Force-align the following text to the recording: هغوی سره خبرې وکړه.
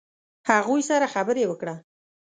هغوی 0.49 0.81
سره 0.89 1.07
خبرې 1.13 1.43
وکړه. 1.47 1.75